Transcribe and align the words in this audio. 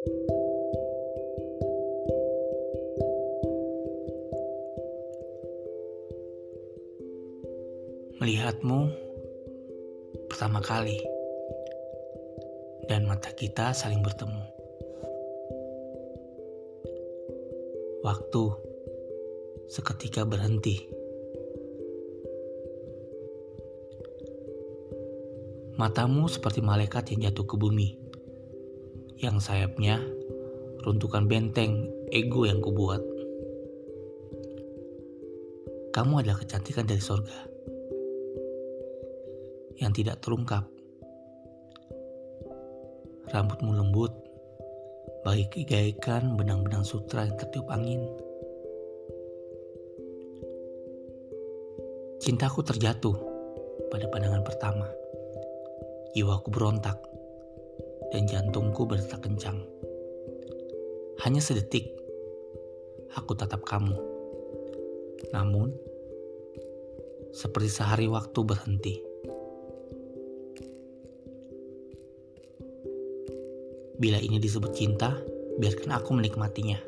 Melihatmu 0.00 0.16
pertama 10.32 10.64
kali 10.64 10.96
dan 12.88 13.04
mata 13.04 13.36
kita 13.36 13.76
saling 13.76 14.00
bertemu. 14.00 14.40
Waktu 18.00 18.44
seketika 19.68 20.24
berhenti. 20.24 20.88
Matamu 25.76 26.32
seperti 26.32 26.64
malaikat 26.64 27.12
yang 27.12 27.28
jatuh 27.28 27.44
ke 27.44 27.60
bumi, 27.60 28.00
yang 29.20 29.36
sayapnya 29.36 30.00
runtuhkan 30.80 31.28
benteng 31.28 31.92
ego 32.08 32.48
yang 32.48 32.64
kubuat. 32.64 33.04
Kamu 35.92 36.24
adalah 36.24 36.40
kecantikan 36.40 36.88
dari 36.88 37.02
sorga 37.04 37.36
yang 39.76 39.92
tidak 39.92 40.24
terungkap. 40.24 40.64
Rambutmu 43.28 43.76
lembut, 43.76 44.12
bagaikan 45.22 46.40
benang-benang 46.40 46.82
sutra 46.82 47.28
yang 47.28 47.36
tertiup 47.36 47.68
angin. 47.68 48.00
Cintaku 52.24 52.64
terjatuh 52.64 53.16
pada 53.92 54.08
pandangan 54.08 54.42
pertama. 54.42 54.88
Jiwaku 56.16 56.48
berontak 56.50 57.09
dan 58.10 58.26
jantungku 58.26 58.86
berdetak 58.86 59.22
kencang. 59.22 59.62
Hanya 61.22 61.40
sedetik, 61.42 61.90
aku 63.14 63.34
tatap 63.34 63.62
kamu. 63.66 63.96
Namun, 65.30 65.74
seperti 67.30 67.70
sehari 67.70 68.06
waktu 68.10 68.40
berhenti. 68.42 68.94
Bila 74.00 74.16
ini 74.16 74.40
disebut 74.40 74.72
cinta, 74.72 75.12
biarkan 75.60 76.00
aku 76.00 76.16
menikmatinya. 76.16 76.80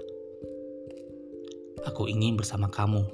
Aku 1.84 2.09
ingin 2.09 2.41
bersama 2.41 2.73
kamu 2.73 3.05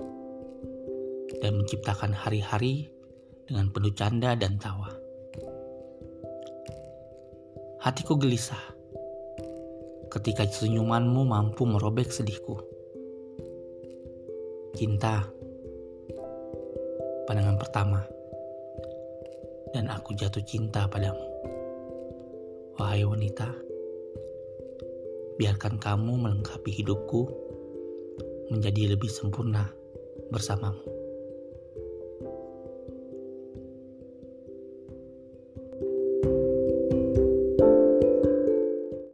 dan 1.43 1.59
menciptakan 1.59 2.15
hari-hari 2.15 2.95
dengan 3.49 3.73
penuh 3.75 3.91
canda 3.97 4.39
dan 4.39 4.61
tawa. 4.61 4.98
Hatiku 7.89 8.21
gelisah 8.21 8.77
ketika 10.13 10.45
senyumanmu 10.45 11.25
mampu 11.25 11.65
merobek 11.65 12.13
sedihku. 12.13 12.61
Cinta, 14.77 15.25
pandangan 17.25 17.57
pertama, 17.57 18.05
dan 19.73 19.89
aku 19.89 20.13
jatuh 20.13 20.45
cinta 20.45 20.85
padamu. 20.85 21.25
Wahai 22.77 23.09
wanita, 23.09 23.57
biarkan 25.41 25.81
kamu 25.81 26.13
melengkapi 26.29 26.69
hidupku 26.69 27.25
menjadi 28.53 28.93
lebih 29.01 29.09
sempurna 29.09 29.65
bersamamu. 30.29 30.98